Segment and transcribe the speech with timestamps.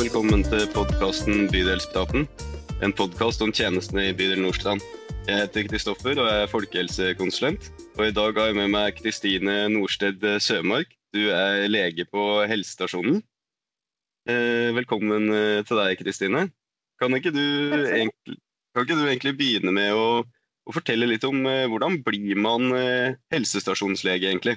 [0.00, 2.22] velkommen til podkasten Bydelspraten.
[2.80, 4.80] En podkast om tjenestene i bydel Nordstrand.
[5.26, 7.66] Jeg heter Kristoffer og er folkehelsekonsulent.
[7.98, 10.94] Og i dag har jeg med meg Kristine Norsted Sømark.
[11.12, 13.20] Du er lege på helsestasjonen.
[14.24, 16.46] Eh, velkommen eh, til deg, Kristine.
[17.02, 18.38] Kan, ikke du egentlig,
[18.72, 22.72] kan ikke du egentlig begynne med å, å fortelle litt om eh, hvordan blir man
[23.34, 24.56] helsestasjonslege, egentlig?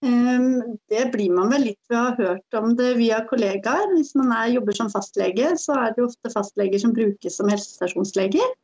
[0.00, 3.90] Ehm, det blir man vel litt ved å ha hørt om det via kollegaer.
[3.92, 8.54] Hvis man er, jobber som fastlege, så er det ofte fastleger som brukes som helsestasjonsleger.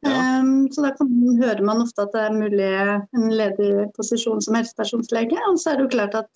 [0.00, 0.40] Ja.
[0.40, 4.56] Um, så da man, hører man ofte at det er mulig en ledig posisjon som
[4.58, 5.38] helsestasjonslege.
[5.50, 6.30] Og så er det jo klart at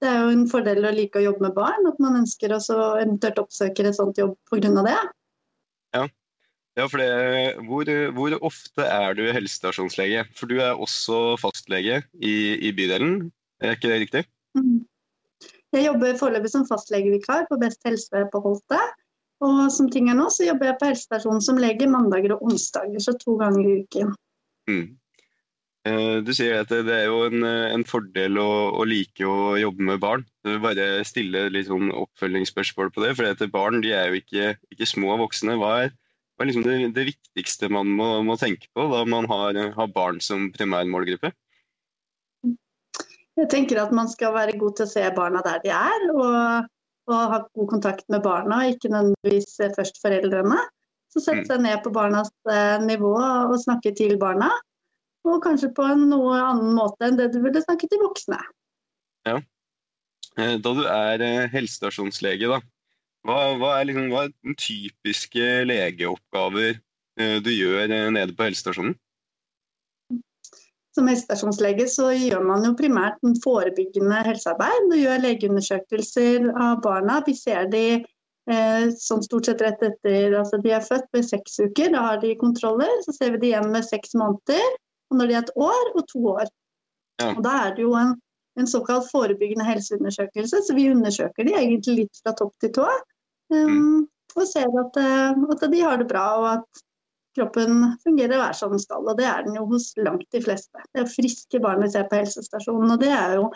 [0.00, 2.76] det er jo en fordel å like å jobbe med barn, at man ønsker også
[3.02, 4.70] eventuelt oppsøker et sånt jobb pga.
[4.86, 4.96] det.
[5.96, 6.06] Ja,
[6.78, 7.10] ja for det,
[7.66, 10.24] hvor, hvor, ofte er du helsestasjonslege?
[10.38, 12.36] For du er også fastlege i,
[12.68, 13.32] i bydelen.
[13.60, 14.24] Er ikke det riktig?
[14.58, 14.80] Mm.
[15.70, 18.80] Jeg jobber foreløpig som fastlegevikar på Best helse på Holte.
[19.44, 23.00] Og som ting er nå, så jobber jeg på helsestasjonen som lege mandager og onsdager,
[23.00, 24.10] så to ganger i uken.
[24.68, 24.82] Mm.
[25.88, 29.86] Eh, du sier at det er jo en, en fordel å, å, like å jobbe
[29.88, 30.26] med barn.
[30.44, 33.14] Du vil bare stille litt sånn oppfølgingsspørsmål på det.
[33.16, 35.56] For barn de er jo ikke, ikke små voksne.
[35.60, 35.94] Hva er,
[36.36, 39.94] hva er liksom det, det, viktigste man må, må, tenke på da man har, har
[39.94, 41.32] barn som primærmålgruppe?
[43.40, 46.66] Jeg tenker at man skal være god til å se barna der de er, og,
[47.08, 50.58] og ha god kontakt med barna, ikke nødvendigvis først foreldrene.
[51.10, 54.50] Så sette seg ned på barnas eh, nivå og snakke til barna.
[55.26, 58.38] Og kanskje på en noe annen måte enn det du ville snakke til voksne.
[59.26, 59.40] Ja.
[60.38, 62.60] Eh, da du er eh, helsestasjonslege, da,
[63.26, 66.78] hva, hva, er liksom, hva er den typiske legeoppgaver
[67.44, 68.94] du gjør nede på helsestasjonen?
[70.96, 74.88] Som helsestasjonslege så gjør man jo primært en forebyggende helsearbeid.
[74.90, 77.20] Du gjør legeundersøkelser av barna.
[77.26, 81.60] Vi ser de eh, sånn stort sett rett etter altså de er født ved seks
[81.62, 81.92] uker.
[81.94, 82.90] Da har de kontroller.
[83.06, 84.66] Så ser vi de igjen med seks måneder.
[85.10, 86.50] Og når de er et år og to år.
[87.20, 87.30] Ja.
[87.36, 88.14] Og da er det jo en,
[88.58, 92.86] en, såkalt forebyggende helseundersøkelse, så vi undersøker de egentlig litt fra topp til tå.
[93.52, 93.98] Um, mm.
[94.38, 96.82] Og ser at, eh, at de har det bra, og at
[97.36, 99.04] kroppen fungerer hver som den skal.
[99.06, 100.86] Og det er den jo hos langt de fleste.
[100.94, 102.94] Det er friske barn vi ser på helsestasjonen.
[102.94, 103.50] Og det er jo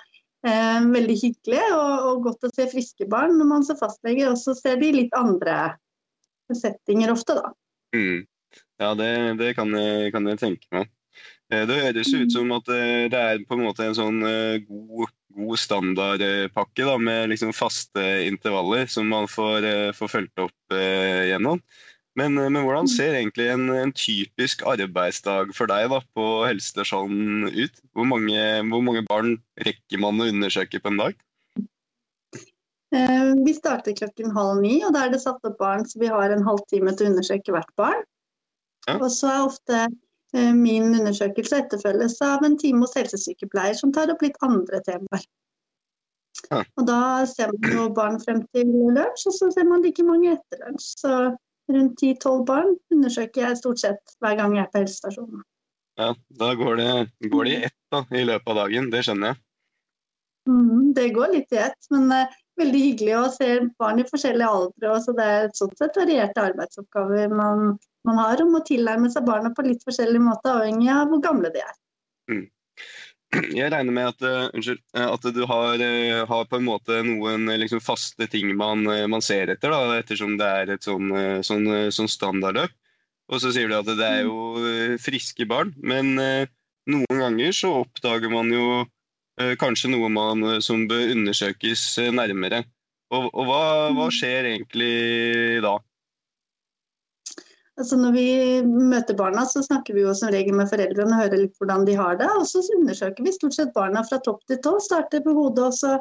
[0.46, 4.28] eh, veldig hyggelig og, og, godt å se friske barn når man ser fastlege.
[4.30, 5.74] Og så ser de litt andre
[6.52, 7.54] settinger ofte, da.
[7.96, 8.24] Mm.
[8.82, 10.90] Ja, det, det kan, jeg, kan, jeg, tenke meg.
[11.52, 14.62] Eh, det høres ut som at eh, det er på en måte en sånn eh,
[14.66, 19.66] god, god standardpakke da, med liksom faste intervaller som man får,
[19.98, 21.62] får fulgt opp gjennom.
[22.18, 27.50] Men, eh, men, hvordan ser egentlig en, en, typisk arbeidsdag for deg da, på helsestasjonen
[27.50, 27.82] ut?
[27.92, 29.36] Hvor mange, hvor mange, barn
[29.66, 31.20] rekker man å undersøke på en dag?
[32.94, 36.12] Eh, vi starter klokken halv ni, og da er det satt opp barn, så vi
[36.12, 38.04] har en halvtime til å undersøke hvert barn.
[38.86, 38.98] Ja.
[39.00, 39.78] Og så er ofte
[40.36, 45.26] eh, min undersøkelse etterfølges av en time hos helsesykepleier som tar opp litt andre temaer.
[46.50, 46.60] Ja.
[46.78, 47.00] Og da
[47.30, 50.92] ser man jo barn frem til lunsj, og så ser man like mange etter lunsj.
[51.00, 51.14] Så
[51.72, 55.42] rundt 10-12 barn undersøker jeg stort sett hver gang jeg er på helsestasjonen.
[56.00, 56.92] Ja, Da går det,
[57.30, 59.40] går det i ett da, i løpet av dagen, det skjønner jeg.
[60.50, 63.48] Mm, det går litt i ett, men uh, veldig hyggelig å se
[63.80, 64.96] barn i forskjellige aldre.
[65.04, 69.54] Så det er sånn sett varierte arbeidsoppgaver man, man, har om å tilnærme seg barna
[69.54, 71.78] på litt forskjellig måte, avhengig av hvor gamle de er.
[72.32, 72.44] Mm.
[73.58, 77.00] Jeg regner med at, uh, unnskyld, eh, at du har, uh, har, på en måte
[77.06, 81.12] noen liksom, faste ting man, man ser etter, da, ettersom det er et sånn,
[81.46, 82.74] sånn, sånn, standardløp.
[83.32, 88.28] Og så sier du at det er jo friske barn, men noen ganger så oppdager
[88.28, 88.82] man jo
[89.56, 92.60] kanskje noe man, som bør undersøkes nærmere.
[93.16, 93.62] Og, og hva,
[93.96, 95.78] hva skjer egentlig da?
[97.80, 98.26] Altså når vi
[98.64, 101.96] møter barna, så snakker vi jo som regel med foreldrene og hører litt hvordan de
[101.98, 102.28] har det.
[102.38, 104.76] Og så undersøker vi stort sett barna fra topp til tå.
[104.82, 105.96] Starter på hodet og så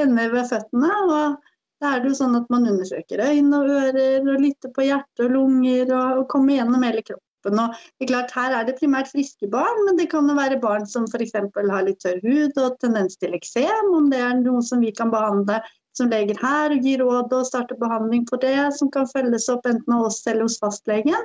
[0.00, 0.92] ender ved føttene.
[1.04, 4.86] og da er det jo sånn at man undersøker øyne og ører og lytter på
[4.88, 7.60] hjerte og lunger og, og kommer gjennom hele kroppen.
[7.62, 10.58] Og det er klart, Her er det primært friske barn, men det kan jo være
[10.62, 11.36] barn som f.eks.
[11.38, 13.92] har litt tørr hud og tendens til eksem.
[13.94, 15.60] Om det er noe som vi kan behandle
[15.98, 19.66] som leger her og gir råd og starter behandling på det, som kan følges opp
[19.68, 21.18] enten av oss eller hos fastlegen.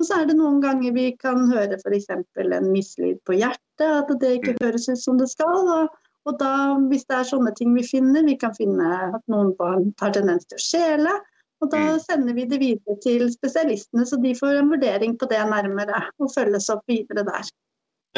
[0.00, 2.08] Og så er det noen ganger vi kan høre f.eks.
[2.10, 5.70] en mislyd på hjertet, at det ikke høres ut som det skal.
[5.76, 6.54] Og, og da,
[6.90, 10.48] hvis det er sånne ting vi finner, vi kan finne at noen barn har tendens
[10.50, 11.14] til å skjele.
[11.62, 12.00] Og da mm.
[12.02, 16.32] sender vi det videre til spesialistene, så de får en vurdering på det nærmere og
[16.34, 17.52] følges opp videre der.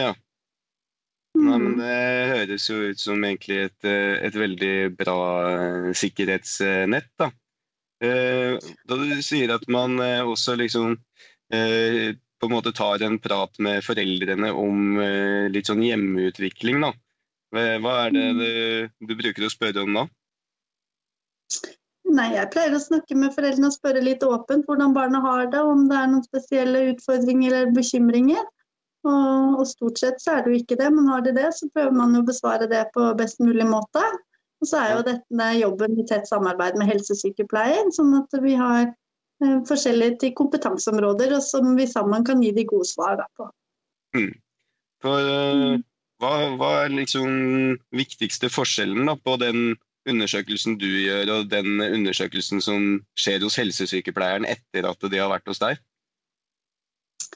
[0.00, 0.14] Ja.
[1.36, 1.96] Nei, men Det
[2.32, 5.18] høres jo ut som egentlig et, eh, et veldig bra
[5.50, 7.10] eh, sikkerhetsnett.
[7.20, 7.30] da.
[8.00, 8.56] Eh,
[8.88, 10.96] da du sier at man også liksom
[11.46, 14.96] på en måte tar en prat med foreldrene om
[15.54, 16.90] litt sånn hjemmeutvikling, da.
[17.54, 18.40] Hva er det mm.
[18.40, 20.02] du, du bruker å spørre om da?
[22.16, 25.62] Nei, Jeg pleier å snakke med foreldrene og spørre litt åpent hvordan barna har det,
[25.62, 28.42] om det er noen spesielle utfordringer eller bekymringer.
[29.06, 31.68] Og, og, stort sett så er det jo ikke det, men har de det, så
[31.74, 34.02] prøver man å besvare det på best mulig måte.
[34.62, 38.86] Og så er jo dette jobben i tett samarbeid med helsesykepleier, sånn at vi har
[38.88, 43.50] eh, forskjellige kompetanseområder og som vi sammen kan gi de gode svar på.
[44.16, 44.32] Mm.
[45.04, 45.76] For, uh,
[46.22, 49.76] hva, hva, er liksom viktigste forskjellen da, på den
[50.08, 52.86] undersøkelsen du gjør og den undersøkelsen som
[53.18, 55.82] skjer hos helsesykepleieren etter at de har vært hos deg?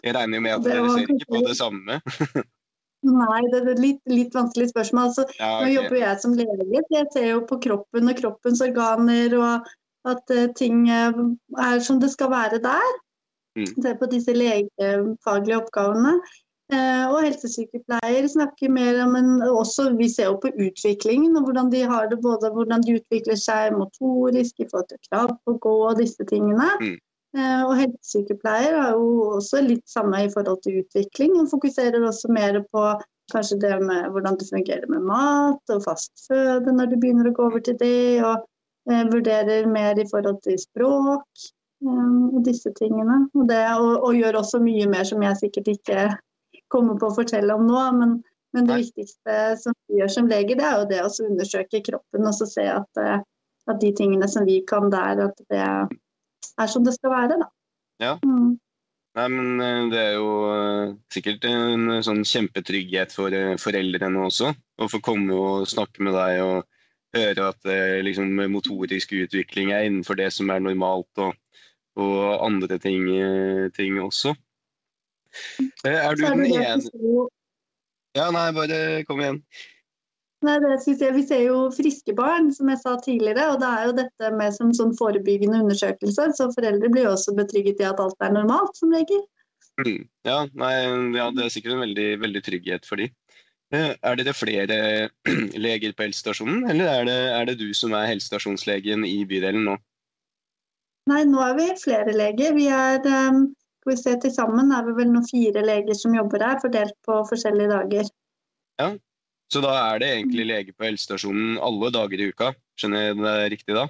[0.05, 2.01] Jeg regner jo med at dere ser ikke på det samme?
[3.01, 5.09] Nei, det er et litt, litt vanskelig spørsmål.
[5.09, 5.63] Altså, ja, okay.
[5.65, 6.67] Nå jobber jeg som lege.
[6.69, 9.71] så Jeg ser jo på kroppen og kroppens organer, og
[10.11, 11.23] at uh, ting uh,
[11.65, 12.93] er som det skal være der.
[13.57, 13.73] Mm.
[13.83, 16.19] Ser på disse legefaglige oppgavene.
[16.71, 21.73] Uh, og helsesykepleier snakker mer om en også, Vi ser jo på utviklingen og hvordan
[21.73, 25.63] de har det, både hvordan de utvikler seg motorisk i forhold til krav på å
[25.65, 26.69] gå og disse tingene.
[26.85, 26.99] Mm.
[27.39, 32.33] Eh, og helsesykepleier har jo også litt samme i forhold til utvikling, og fokuserer også
[32.35, 32.87] mer på
[33.31, 37.35] kanskje det med hvordan det fungerer med mat og fast føde når du begynner å
[37.37, 38.43] gå over til det, og
[38.91, 41.45] eh, vurderer mer i forhold til språk
[41.87, 43.23] eh, og disse tingene.
[43.37, 46.09] Og, det, og, og, gjør også mye mer som jeg sikkert ikke
[46.71, 48.19] kommer på å fortelle om nå, men,
[48.57, 52.27] men det viktigste som vi gjør som leger, det er jo det å undersøke kroppen
[52.27, 53.19] og så se at, eh,
[53.71, 55.67] at de tingene som vi kan der, at det
[56.61, 57.39] er som det skal være.
[57.41, 57.49] da.
[58.01, 58.17] Ja.
[58.25, 58.59] Mm.
[59.19, 64.53] Nei, men eh, Det er jo uh, sikkert en uh, sånn kjempetrygghet for foreldrene også.
[64.55, 66.69] Å få komme og snakke med deg og
[67.17, 67.67] høre at
[68.07, 71.35] liksom, motorisk utvikling er innenfor det som er normalt, og,
[71.99, 73.09] og andre ting,
[73.75, 74.31] ting også.
[75.83, 77.27] er du den ene
[78.15, 78.79] Ja, nei, bare
[79.09, 79.41] kom igjen.
[80.47, 83.51] Nei, det synes jeg, Vi ser jo friske barn, som jeg sa tidligere.
[83.53, 86.31] og Det er jo dette med som sånn forebyggende undersøkelse.
[86.37, 89.21] Så foreldre blir jo også betrygget i at alt er normalt, som regel.
[89.81, 90.09] Mm.
[90.25, 90.73] Ja, nei,
[91.17, 93.13] ja, det er sikkert en veldig, veldig trygghet for dem.
[93.71, 94.79] Eh, er dere flere
[95.67, 99.77] leger på helsestasjonen, eller er det, er det, du som er helsestasjonslegen i bydelen nå?
[101.11, 102.57] Nei, nå er vi flere leger.
[102.57, 103.45] Vi er um,
[103.81, 106.97] skal vi se, Til sammen er vi vel noen fire leger som jobber her, fordelt
[107.07, 108.11] på forskjellige dager.
[108.81, 108.91] Ja,
[109.51, 112.53] så da er det egentlig lege på helsestasjonen alle dager i uka?
[112.79, 113.89] Skjønner jeg det riktig da?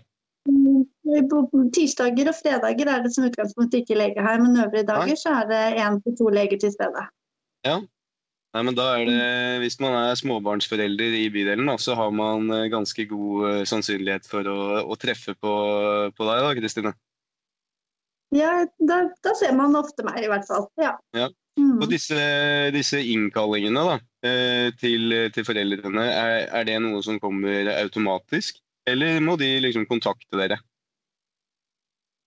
[0.48, 0.82] Mm,
[1.30, 5.40] på tirsdager og fredager er det som utgangspunkt ikke lege her, men øvrige dager så
[5.42, 7.06] er det én til to leger til stede.
[7.66, 7.80] Ja,
[8.50, 9.26] Nei, men da er det,
[9.62, 14.26] Hvis man er småbarnsforelder i bydelen, da, så har man eh, ganske god eh, sannsynlighet
[14.26, 14.58] for å,
[14.90, 15.52] å treffe på,
[16.16, 16.92] på, deg, da, Kristine?
[18.34, 20.66] Ja, da, da, ser man ofte meg, i hvert fall.
[20.82, 20.96] Ja.
[21.14, 21.28] ja.
[21.58, 21.80] Mm.
[21.80, 22.20] Og disse,
[22.74, 29.22] disse innkallingene, da, Eh, til, til foreldrene, er, er, det noe som kommer automatisk, eller
[29.24, 30.58] må de liksom kontakte dere?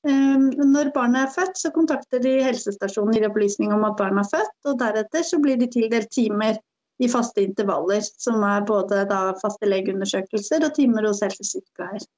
[0.09, 4.39] Ehm, når barnet er født, så kontakter de helsestasjonen gir opplysning om at barnet er
[4.39, 6.57] født, og deretter så blir de tildelt timer
[6.97, 12.09] i faste intervaller, som er både da faste legeundersøkelser og timer hos helsesykepleier.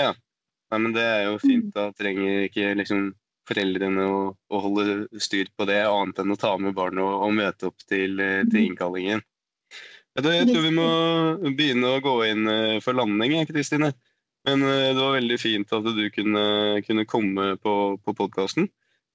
[0.00, 0.14] Ja,
[0.72, 1.66] Nei, men det er jo fint.
[1.68, 1.72] Mm.
[1.76, 3.10] Da trenger ikke liksom
[3.52, 7.34] foreldrene å, å, holde styr på det, annet enn å ta med barnet og, og,
[7.36, 8.68] møte opp til, eh, til mhm.
[8.70, 9.24] innkallingen.
[10.12, 10.88] Jeg tror vi må
[11.56, 13.92] begynne å gå inn eh, for landing, Kristine.
[14.48, 16.44] Men eh, det var veldig fint at du kunne,
[16.86, 18.68] kunne komme på, på podkasten.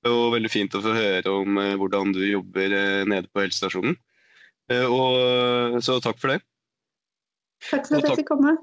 [0.08, 2.72] Og veldig fint å få høre om hvordan du jobber
[3.10, 3.98] nede på helsestasjonen.
[4.88, 6.38] Og, så takk for det.
[7.66, 8.54] Takk for at jeg fikk komme.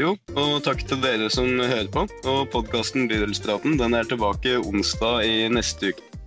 [0.00, 2.06] Jo, og takk til dere som hører på.
[2.30, 6.19] Og podkasten Bydelspraten den er tilbake onsdag i neste uke.